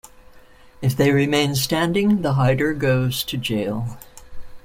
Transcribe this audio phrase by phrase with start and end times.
[0.81, 3.99] If they remain standing, the hider goes to jail.